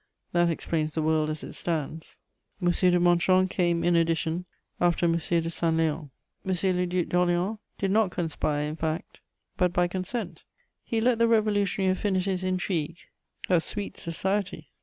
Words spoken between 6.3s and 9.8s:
M. le Duc d'Orléans did not conspire in fact but